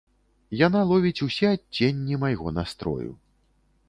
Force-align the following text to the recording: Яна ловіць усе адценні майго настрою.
Яна 0.59 0.79
ловіць 0.91 1.23
усе 1.27 1.51
адценні 1.57 2.17
майго 2.23 2.47
настрою. 2.57 3.11